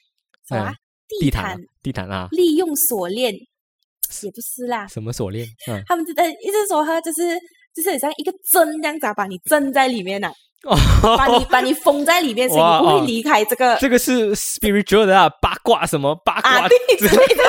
[0.47, 0.75] 什么啊、嗯
[1.19, 4.87] 地毯地毯啊，利用锁链，也不是啦。
[4.87, 5.47] 什么锁链？
[5.67, 7.37] 嗯，他们就在一直说他就是
[7.75, 10.27] 就是很像一个针这样子啊，把你针在里面呢、
[10.67, 10.75] 啊，
[11.17, 13.77] 把你把你封在里面， 所以你不会离开这个。
[13.79, 16.61] 这个是 spiritual 的啊，八卦什么八卦。
[16.61, 17.43] 啊，对之之类的。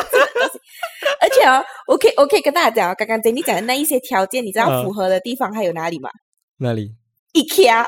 [1.20, 4.84] 而且哦，我可以我可以跟大家讲哦，刚刚 Jenny 讲的那一些条件，你知道嗯。
[4.84, 6.10] 符合的地方还有哪里吗？
[6.58, 6.92] 哪里
[7.34, 7.84] ？IKEA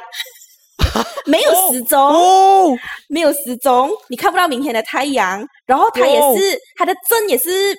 [1.27, 2.77] 没有时钟，哦，
[3.09, 7.77] 没有时钟，你看不到明天的太阳，然后它也哦是它的针也是。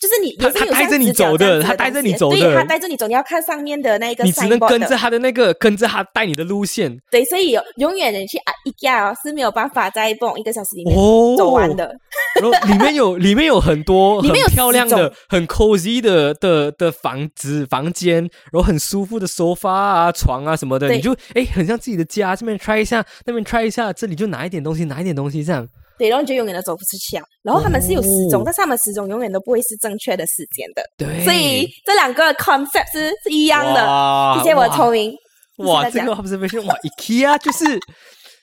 [0.00, 2.54] 就是你它也是有像它带着你走的这样子它带着你走的。
[2.54, 6.96] 它带着你走，你要看上面的那个你只能跟着他的那个，跟着他带你的路线。
[7.10, 11.94] 对，所以有永远你去啊 IKEA 哦是没有办法在不懂一个小时里面哦，走完的。
[12.40, 25.66] 然后里面有里面有很多 很漂亮的、很 cozy 的的的房子房间，然后很舒服的沙发啊、床啊什么的，你就哎很像自己的家，这边 try 一下，那边 try 一下，这里就拿一点东西，拿一点东西这样。
[25.98, 27.24] 对，然后你就永远都走不出去啊。
[27.42, 33.84] 然后他们是有时钟，哦但是他们时钟永远都不会是正确的时间的，对，所以这两个 concept 是是一样的。
[33.84, 35.12] 哇谢谢我的哇聪明。
[35.58, 37.80] 哇，谢谢大家这个 observation 哇，IKEA 就是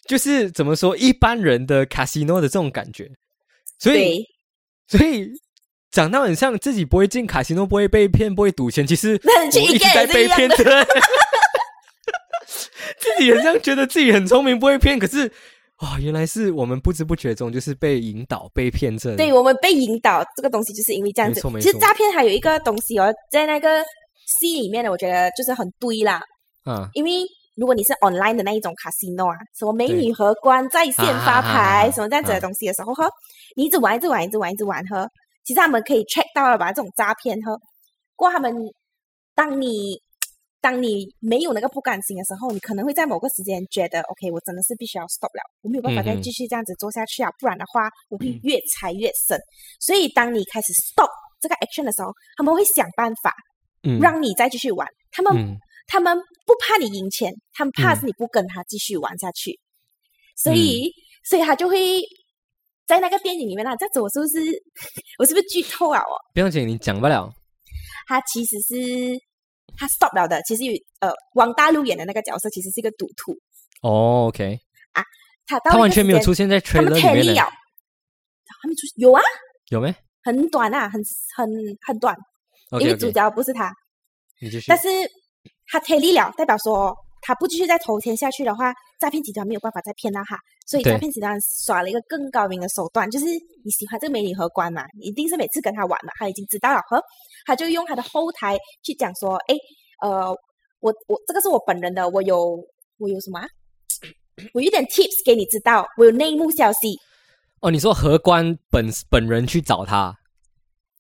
[0.08, 3.08] 就是怎么说一般人的 casino 的这种感觉，
[3.80, 4.24] 所以，
[4.88, 5.28] 所以
[5.92, 10.56] 讲到很像自己不会进卡西诺，不会被骗，不会赌钱，其实我一直在被骗的。
[13.00, 15.32] 自己很像觉得自己很聪明，不会骗，可是
[15.82, 19.16] 哇，原来是我们不知不觉中就是被引导、被骗这。
[19.18, 23.84] 对我们被引导这个东西，就是因为这样子其实诈骗还有一个东西哦，在那个
[24.26, 26.22] 戏里面呢，我觉得就是很对啦。
[26.64, 27.12] 啊，因为
[27.56, 33.10] 如果你是 online 的那一种 casino 啊，什么美女荷官在线发牌，啊什么这样子啊的东西的时候，呵，
[33.58, 35.06] 你一直玩，一直玩，一直玩，一直玩，呵，
[35.44, 36.72] 其实他们可以 check 到了吧？
[36.72, 37.60] 这种诈骗，呵，
[38.16, 38.56] 过他们
[39.36, 40.00] 当你
[40.66, 49.38] 当你没有那个不甘心的时候，你可能会在某个时间觉得，OK，我真的是必须要 stop 了，我没有办法再继续这样子做下去啊，不然的话我会嗯越踩越深。
[49.80, 53.32] 所以当你开始 stop 这个 action 的时候，他们会想办法
[53.84, 54.88] 嗯，让你再继续玩。
[55.12, 59.60] 他们嗯他们不怕你赢钱，他们怕嗯是你不跟他继续玩下去，
[60.36, 60.90] 所以、
[61.30, 62.02] 所以他就会
[62.88, 64.40] 在那个电影里面啊，这样子我是不是
[65.22, 66.00] 我是不是剧透啊？
[66.02, 67.32] 哦，不用紧，你讲不了。
[68.08, 69.16] 他其实是
[69.78, 70.64] 他 stop 了的，其实
[71.00, 73.34] 呃，王大陆演的那个角色其实是一个赌徒，
[73.82, 74.60] 哦，OK，
[74.94, 75.04] 啊
[75.46, 77.44] 他到他完全没有出，现在他们 trailer 里面，了，
[78.62, 79.22] 还没出有啊，
[79.70, 81.02] 有没很短啊，很
[81.36, 81.48] 很
[81.86, 82.16] 很短
[82.72, 83.72] ，？OK，因为主角不是他，
[84.68, 84.78] 但。
[84.78, 84.88] 是
[85.68, 91.36] 他 tally 了，代表说他不继续再投钱下去的话，诈骗集团没有办法再骗到他，所以诈骗集团
[91.66, 97.02] 耍了一个更高明的手段，就是你喜欢这个美女荷官嘛，你一定是每次跟他玩嘛，他已经知道了，呵，
[97.48, 99.56] 他就用他的后台去讲说，哎，
[100.04, 100.30] 呃，
[100.82, 102.64] 我我这个是我本人的，我有
[103.00, 103.48] 我有什么、啊？
[104.54, 106.96] 我有点 tips 给你知道，我有内幕消息。
[107.62, 110.16] 哦，你说荷官本本人去找他，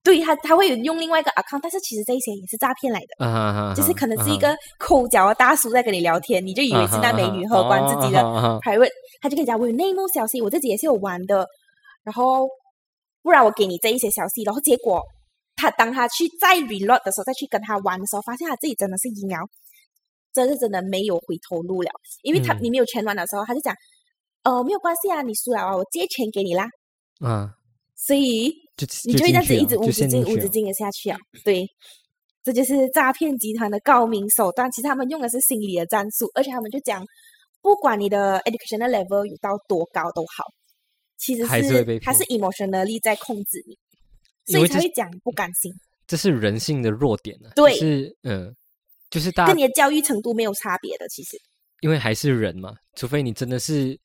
[0.06, 8.22] 对他，他会有用另外一个 account，但是其实这一些也是诈骗来的，就是可能是一啊个抠脚的大叔在跟你聊天，你就以为是那美女荷官自己的
[8.62, 11.44] private，他就跟你讲我有内幕消息，我自己也是有玩的，
[12.04, 12.48] 然后
[13.24, 15.02] 不然我给你这一些消息，然后结果
[15.56, 19.44] 他当他去再 reload 的时候，再去跟他玩的时候，发现他自己真的是赢了，
[20.32, 21.90] 这是真的没有回头路了，
[22.22, 22.60] 因为他、嗯。
[22.62, 23.74] 你没有全玩的时候，他就讲，
[24.44, 26.70] 呃没有关系啊，你输了啊，我借钱给你啦，
[27.22, 27.50] 啊，
[27.96, 31.18] 所以就你就会这样子一直就无止境、无止境的下去啊。
[31.44, 31.66] 对，
[32.44, 34.70] 这就是诈骗集团的高明手段。
[34.72, 37.04] 其实他们用的是心理的战术，而且他们就讲，
[37.62, 40.44] 不管你的 educational level 有到多高都好，
[41.18, 43.78] 其实还是会被他是 emotionally 在控制你，
[44.54, 45.72] 所以才会讲不甘心，
[46.06, 48.54] 这是人性的弱点呢、对就是嗯，
[49.10, 51.08] 就是大跟你的教育程度没有差别的。
[51.08, 51.38] 其实
[51.82, 53.98] 因为还是人嘛，除非你真的是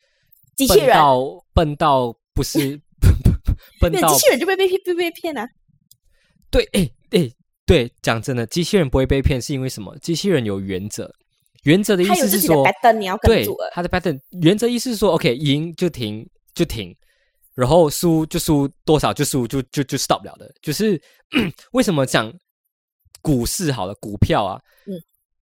[0.56, 2.80] 机器人，笨到笨到不是
[3.80, 5.46] 笨到没有机器人就被被骗被被骗啊。
[6.50, 7.30] 对，哎哎，
[7.64, 9.96] 对，讲真的，机器人不会被骗，是因为什么？
[9.98, 11.12] 机器人有原则，
[11.62, 13.70] 原则的意思是说，pattern，你要跟对住的。
[13.72, 16.92] 它的 pattern 原则意思是说，OK，赢就停就停，
[17.54, 20.52] 然后输就输多少就输就就就 stop 了的。
[20.60, 21.00] 就是
[21.72, 22.32] 为什么讲
[23.22, 24.98] 股市好了，股票啊，嗯，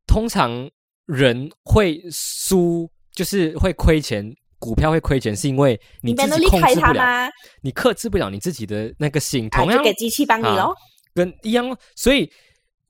[0.07, 0.71] 通常
[1.05, 4.35] 人会输，就是会亏钱。
[4.65, 7.31] 股票会亏钱，是因为你你没能自己控制不了？
[7.61, 9.47] 你克制不了你自己的那个心。
[9.49, 10.75] 啊，同样就给机器帮你啊咯。
[11.13, 11.77] 跟一样哦。
[11.95, 12.33] 所以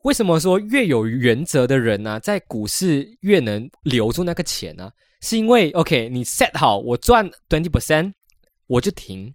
[0.03, 4.89] 为什么说越有原则的人呢、在股市越能留住那个钱呢、
[5.21, 8.13] 是因为 OK，你 set 好，我赚 twenty percent，
[8.69, 9.35] 我就停，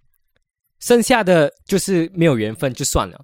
[0.78, 3.20] 剩下的就是没有缘分就算了。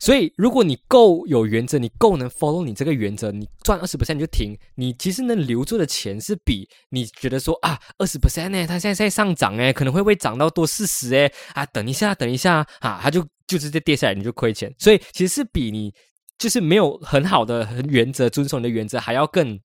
[0.00, 14.74] 所以，如果你够有原则，你够能 follow 你这个原则，你赚二十 percent 你就停，你其实能留住的钱是比你觉得说啊二十 percent 呢，它现在在上涨哎，可能会不会涨到多四十哎啊，等一下，等一下啊，它就就直接跌下来，你就亏钱。
[14.78, 15.92] 所以其实是比你
[16.38, 19.60] 就是没有很好的很原则，遵守你的原则，还要更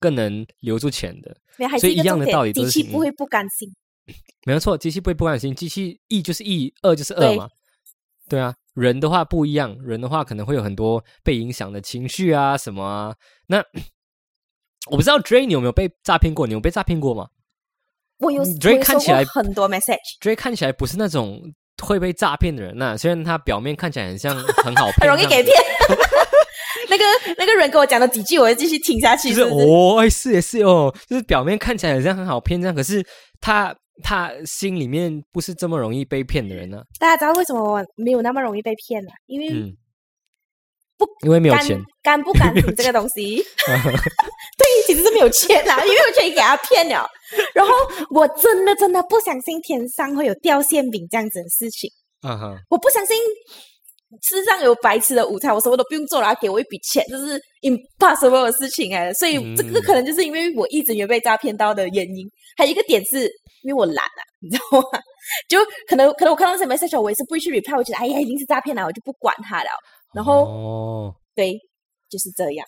[0.00, 1.36] 更能留住钱的。
[1.78, 3.72] 所以一样的道理都机是机器不会不甘心。
[4.44, 7.48] 没有错，机器不会不甘心，机器一就是一，二就是二嘛。
[8.28, 13.14] 对啊，人的话不一样，人的话可能会有很多被影响的情绪啊什么啊。
[13.48, 13.58] 那
[14.90, 16.46] 我不知道 Dray 你有没有被诈骗过？
[16.46, 17.26] 你有被诈骗过吗
[18.20, 21.40] 我有过看起来很多 message，？Dray 看起来不是那种
[21.82, 25.54] 会被诈骗的人呐、虽然他表面看起来很像很好很，容易给骗。
[26.90, 27.04] 那个
[27.36, 29.66] 那个人跟我讲了几句，我就继续听下去，就是是不是？
[29.66, 33.04] 哦，哎是也是哦，就是表面看起来好像很好骗这样，可是
[33.40, 39.10] 他他心里面不是这么容易被骗的人呢、大家知道为什么我没有那么容易被骗了？
[39.26, 39.76] 因为嗯，
[40.96, 47.08] 不因为没有甘钱，敢不敢赌这个东西， 对，其实是没有钱啦， 因为我钱给他骗了。
[47.54, 47.72] 然后
[48.10, 51.90] 我真的真的不相信天上会有掉馅饼这样子的事情，
[52.22, 53.16] 啊哈，我不相信
[54.22, 59.12] 世上有白吃的午餐，我什么都不用做，然后给我一笔钱，这是 impossible 的事情哎。
[59.14, 62.26] 所以这个嗯可能就是因为我一直没有被诈骗到的原因。
[62.56, 63.30] 还有一个点是
[63.62, 64.98] 因为我懒啊，你知道吗？
[65.48, 69.70] 就可能可能我看到什么 message，我也是不会去 reply，我觉得哎呀一定是诈骗了，我就不管他了。
[70.14, 71.52] 然后、哦，对，
[72.08, 72.66] 就是这样。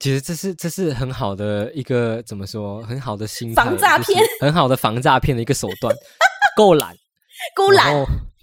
[0.00, 5.94] 其实这是这是很好的一个怎么说，很好的心，防诈骗很好的防诈骗的一个手段，
[6.56, 6.94] 够懒，
[7.54, 7.94] 够懒，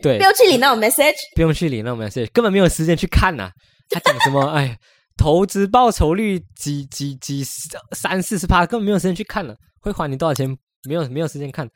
[0.01, 1.15] 对不，要去理那种 message。
[1.35, 3.51] 不用去理那种 message，根本没有时间去看呐、
[3.89, 4.45] 他讲什么？
[4.51, 4.77] 哎，
[5.17, 7.43] 投资报酬率几几几
[7.91, 10.57] 三四十趴，根本没有时间去看了，会还你多少钱？
[10.87, 11.67] 没有没有时间看，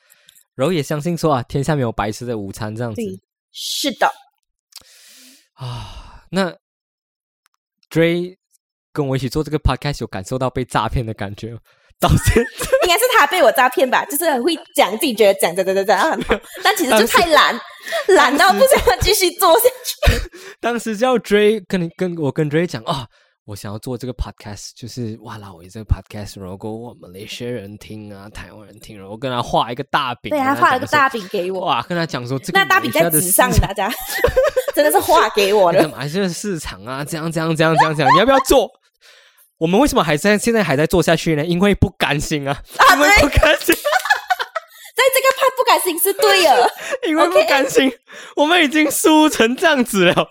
[0.56, 3.02] 然后也相信说啊，天下没有白吃的午餐这样子，
[3.52, 4.08] 是的，
[5.54, 6.26] 啊。
[6.30, 6.56] 那
[7.90, 8.38] Dray
[8.94, 11.60] 跟我一起做这个 podcast，有感受到被诈骗的感觉吗，
[12.00, 12.42] 到现在。
[12.84, 17.60] 应该是他被我诈骗吧，就是很会讲自己觉得讲讲讲讲讲很好，但其实就太懒，
[18.08, 20.30] 懒到不想要继续做下去。
[20.62, 23.06] 当时叫 Dray 跟跟我跟 Dray 讲啊，
[23.46, 33.92] 我想要做这个 podcast，就是哇啦，我这个 podcast 如果我们那些人听啊，台湾人听，然后跟他画一个大饼，对，他画了个大饼给我，哇，跟他讲说这个那大饼在纸上，大家
[34.74, 35.80] 真的是画给我的。
[35.80, 38.70] 那个马来西亚市场啊，这样这样这样这样这样，你要不要做？
[39.60, 41.46] 我们为什么还在现在还在做下去呢？
[41.46, 43.76] 因为不甘心啊，啊因为不甘心，
[44.96, 46.72] 在这个 part 不甘心是对的，
[47.08, 47.92] 因为不甘心，
[48.36, 50.30] 我们已经输成这样子了。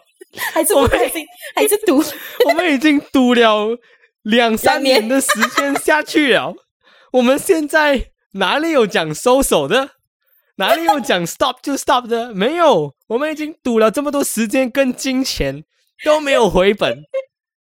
[0.53, 2.03] 还是不甘心，还是赌。
[2.49, 3.79] 我们已经赌了
[4.23, 6.55] 两三年年的时间下去了，
[7.13, 9.91] 我们现在哪里有讲收手的？
[10.57, 12.35] 哪里有讲 stop 就 stop 的？
[12.35, 15.65] 没有，我们已经赌了这么多时间跟金钱
[16.05, 17.05] 都没有回本，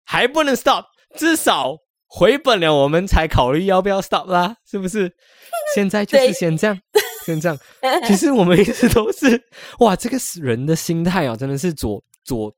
[0.04, 0.84] 还不能 stop，
[1.16, 5.10] 至少回本了，我们才考虑要不要 stop 啦，是不是？
[5.74, 6.78] 现在就是先这样，
[7.26, 7.58] 先这样。
[8.06, 9.40] 其实我们一直都是
[9.80, 12.52] 哇，这个是人的心态啊，真的是左左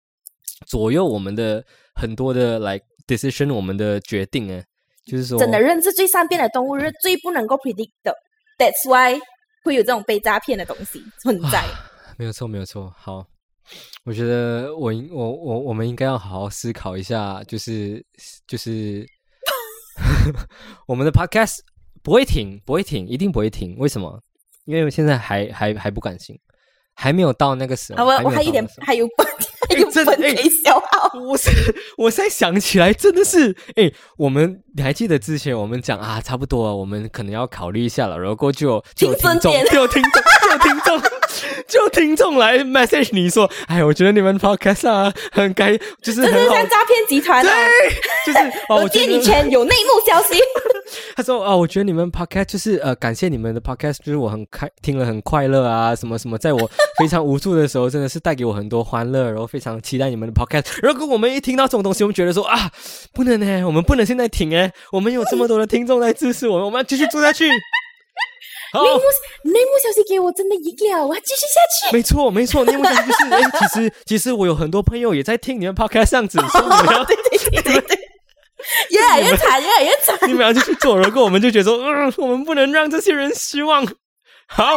[0.66, 4.64] 左右我们的很多的 like decision，我们的决定哎，
[5.06, 8.14] 就是说真的，人是最善变的动物，是最不能够 predict 的。
[8.58, 9.18] That's why
[9.64, 11.64] 会有这种被诈骗的东西存在。
[12.18, 12.92] 没有错，没有错。
[12.96, 13.24] 好，
[14.04, 18.04] 我觉得我应我我我们应该要好好思考一下，就是
[18.46, 19.06] 就是
[20.88, 21.58] 我们的 podcast
[22.02, 23.76] 不会停，不会停，一定不会停。
[23.78, 24.20] 为什么？
[24.64, 26.38] 因为我现在还还还不敢行，
[26.94, 27.98] 还没有到那个时候。
[27.98, 29.26] 好，我还我还有点还有本
[29.68, 31.18] 还有真的哎本可以消耗。
[31.20, 31.50] 我是
[31.98, 40.22] 我现在想起来，真的是哎，我们你还记得之前我们讲啊，差不多了，我们可能要考虑一下了，然后过后就有就有听众，就有听众，
[40.90, 41.10] 众，
[41.68, 47.52] 就听众来 message 你说，哎，我觉得你们 podcast 啊，很该就是很好这是像，诈骗集团啊！
[48.26, 50.38] 就是哦，我我觉得借你钱，有内幕消息。
[51.14, 60.64] 他说啊，我觉得你们 podcast 就是呃，感谢你们的 podcast，就是我很开听了很快乐啊，什么什么，在我非常无助的时候，真的是带给我很多欢乐，然后非常期待你们的 podcast。
[60.82, 62.70] 如果我们一听到这种东西，我们觉得说啊，
[63.12, 67.48] 不能呢，我们不能现在停哎，我们有这么多的听众在支持我们，我们要继续做下去。
[68.72, 68.98] 好，内幕
[69.44, 71.96] 内幕消息给我，真的赢了，我要继续下去。
[71.96, 77.98] 没错没错，内幕消息就是 哎，其实其实我有很多朋友也在听你们 podcast 这样子，所以你们要 对对对对对，
[78.90, 80.16] 越来越惨，越来越惨。
[80.28, 83.86] 你们要继续做，如果我们就觉得说，嗯， 我们不能让这些人失望。
[84.46, 84.76] 好，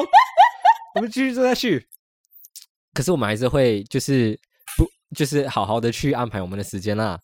[0.96, 1.88] 我们继续做下去。
[2.94, 4.40] 可是我们还是会，就是
[4.78, 7.20] 不，就是好好的去安排我们的时间啦。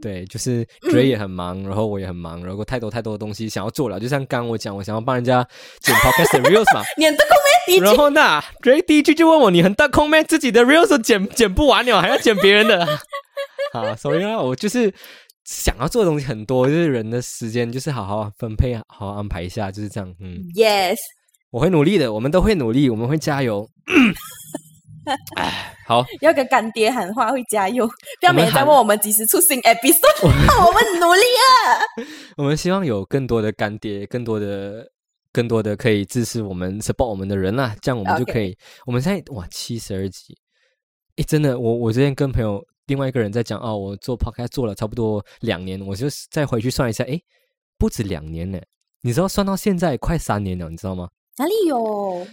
[0.00, 4.00] 对，就是 Dray 也很忙，然后我也很忙，然后太多太多的东西想要做了。
[4.00, 5.46] 就像刚刚我讲，我想要帮人家
[5.80, 7.74] 剪 Podcast Reels 嘛，你很得空没？
[7.74, 10.24] 你然后那 Dray 第一句就问我：“你很大空咩？
[10.24, 12.84] 自己的 Reels 都剪剪不完了，还要剪别人的？”
[13.74, 14.92] 啊，所以啊，我就是
[15.44, 20.14] 想要做的东西很多，就是人的时间就是好好分配，好好安排一下，就是这样。
[20.20, 20.96] 嗯，Yes，
[21.50, 23.68] 我会努力的，我们都会努力，我们会加油。
[25.36, 27.86] 哎，好，要跟干爹喊话，会加油。
[28.20, 31.52] 不要每天我们喊在问我们几时出新 episode，我们 努力啊！
[32.36, 34.90] 我们希望有更多的干爹，更多的。
[35.32, 38.52] 更多的可以支持我们、support 我们的人啦，这样我们就可以。
[38.84, 40.36] 我们现在哇，七十二集，
[41.14, 47.22] 诶，真的，我我之前跟朋友另外一个人在讲哦，我做 podcast 做了差不多两年，我就再回去算一下，诶，
[47.78, 48.58] 不止两年呢，
[49.02, 51.08] 你知道算到现在快三年了，你知道吗？
[51.38, 52.26] 哪里有？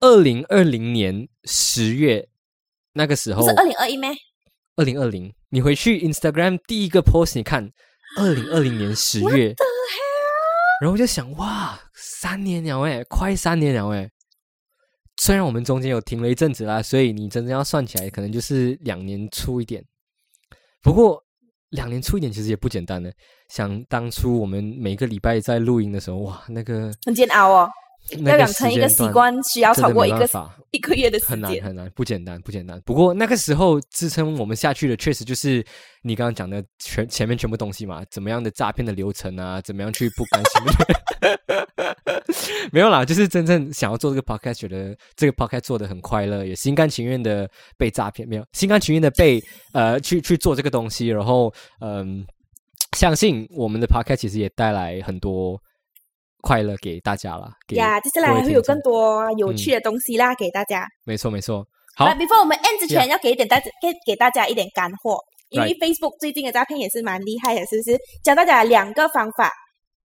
[0.00, 2.28] 二零二零年十月
[2.92, 4.10] 那个时候是，二零二一咩？
[4.76, 7.70] 二零二零，你回去 Instagram 第一个 post，你看
[8.18, 9.54] 二零二零年十月，
[10.80, 14.10] 然后我就想，哇，三年了诶，快三年了诶。
[15.18, 19.82] 虽然我们中间有停了一阵子啦，所以你真正要算起来，可能就是两年出一点。
[20.82, 21.24] 不过
[21.70, 23.10] 两年出一点其实也不简单呢。
[23.48, 27.72] 想当初我们每个礼拜在录音的时候，哇，那个很煎熬哦，那个
[28.24, 30.28] 要养成一个习惯，需要超过一个
[30.70, 31.30] 一个月的时间。
[31.30, 32.80] 很难很难，不简单不简单。
[32.84, 35.64] 不过那个时候支撑我们下去的，确实就是
[36.02, 40.62] 你刚刚讲的全前面全部东西嘛，怎么样的诈骗的流程啊，怎么样去不甘心。
[42.72, 49.42] 没有啦，就是真正想要做这个 podcast，觉得这个 podcast 做的很快乐，也心甘情愿的被诈骗，没有心甘情愿的被
[49.72, 52.24] 呃去去做这个东西，然后嗯、
[52.96, 55.60] 相信我们的 podcast 其实也带来很多
[56.40, 57.50] 快乐给大家啦。
[57.66, 60.86] 给呀，接下来会有更多有趣的东西啦，给大家。
[61.04, 61.66] 没错没错。
[61.96, 65.18] 好那 before 我们 end 之前要给一点大家给给大家一点干货，
[65.48, 67.98] 因为 Facebook 最近的诈骗也是蛮厉害的，是不是？
[68.22, 69.50] 教大家两个方法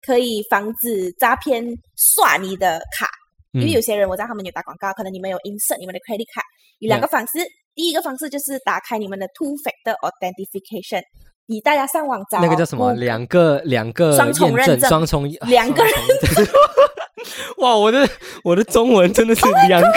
[0.01, 1.63] 可以防止诈骗
[1.95, 3.07] 刷你的卡，
[3.53, 6.43] 因为嗯有些人我知道他们有打广告，可能你们有 insert 你们的 credit card，
[6.79, 7.39] 有两个方式。
[7.73, 11.01] 第一个方式就是打开你们的 two factor authentication，
[11.47, 15.93] 你大家上网找那个叫什么两个两个双重认证双重两个人
[17.57, 18.07] 哇，我的
[18.43, 19.87] 我的中文真的是两个，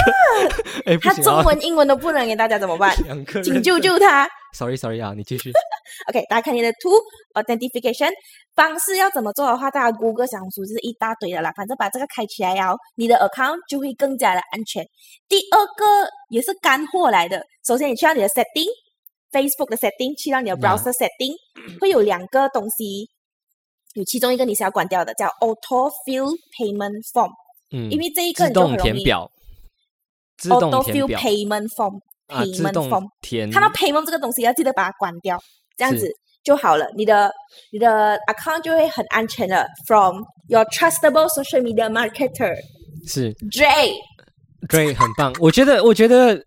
[1.03, 2.97] 他中文、英文都不能给大家怎么办？
[3.05, 5.53] 两个请救救他！Sorry Sorry 啊，你继续。
[6.09, 6.99] OK，大家看你的 Two
[7.35, 8.11] Authentication
[8.57, 11.53] 方式要怎么做的话，大家 Google 小红书就是一大堆的啦。
[11.55, 14.85] 反正把这个开起来哦，你的 account 就会更加的安全。
[15.29, 18.29] 第二个也是干货来的，首先你去到你的
[19.33, 21.35] setting，Facebook 的 setting，去到你的 browser setting，
[21.81, 23.09] 会有两个东西，
[23.95, 27.31] 有其中一个你是要关掉的，叫 Auto Fill Payment Form，、
[27.73, 29.31] 嗯，因为这一个你就很容易填表，
[30.37, 32.01] 自动 Auto 填 Fill 表 Payment Form。
[32.31, 33.51] 啊，自 payment 动 form 填。
[33.51, 35.37] 看到 payment 这个东西要记得把它关掉，
[35.77, 36.09] 这样子
[36.45, 37.29] 就好了，你的
[37.73, 39.67] 你的 account 就会很安全的。
[39.85, 42.55] From your trustable social media marketer
[43.05, 43.93] 是 Dre，
[44.69, 45.35] 对，很棒。
[45.41, 46.41] 我觉得，我觉得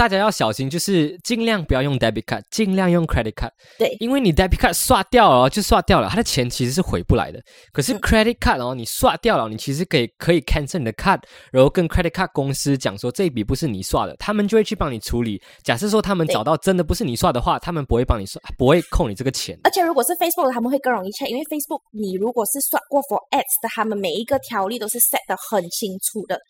[0.00, 3.50] 大家要小心，就是尽量不要用 debit card，尽量用 credit card。
[3.76, 7.38] 对因为你 debit card 刷掉了哦就刷掉了，它的钱其实是回不来的。
[7.70, 11.20] 可是嗯 credit card 哦，你刷掉了，你其实可以可以 cancel 你的 card，
[11.52, 15.38] 然后跟 credit card 公司讲说这一笔不是你刷的，他们就会去帮你处理。
[15.62, 19.60] 假设说他们找到真的不是你刷的话，他们不会帮你刷，不会扣你这个钱。
[19.64, 26.40] 而且如果是 Facebook 的，他们会更容易 check，因为 Facebook 你如果是刷过 for ads 的，他们每一个条例都是 set 的很清楚的。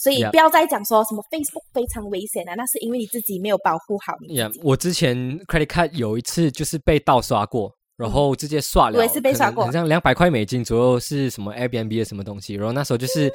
[0.00, 4.60] 所以不要再讲说什么 Facebook 非常危险啊，那是因为你自己没有保护好你呀自己。
[4.64, 13.30] 我之前 credit card 有一次就是被盗刷过，然后直接刷了，嗯我也是被刷过好像两百块美金左右是什么 Airbnb 的什么东西，然后那时候就是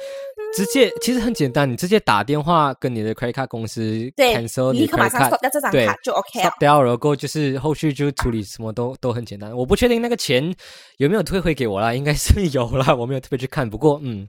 [0.56, 3.80] 直接，其实很简单，你直接打电话跟你的 credit card 公司
[4.16, 9.56] 对 cancel 立刻马 credit 上 card 掉这张对卡就 OK 了然后就是后续就处理什么都都很简单。
[9.56, 10.52] 我不确定那个钱
[10.96, 13.70] 有没有退回给我啦，应该是有啦，我没有特别去看。
[13.70, 14.26] 不过嗯，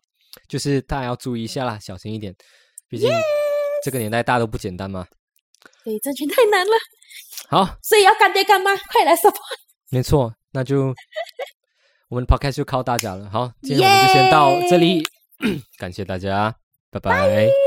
[0.47, 2.35] 就是大家要注意一下啦，小心一点，
[2.87, 3.09] 毕竟
[3.83, 5.07] 这个年代大家都不简单嘛。
[5.83, 6.73] 对，挣钱太难了，
[7.49, 9.41] 好，所以要干爹干妈快来 support。
[9.89, 10.93] 没错，那就
[12.09, 13.29] 我们的 podcast 就靠大家了。
[13.29, 15.03] 好，今天我们就先到这里，
[15.77, 16.55] 感谢大家，
[16.91, 17.66] 拜拜。